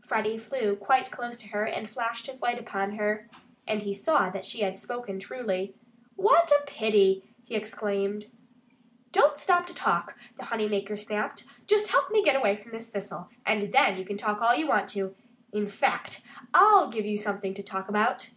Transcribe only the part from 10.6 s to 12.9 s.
maker snapped. "Just help me to get away from this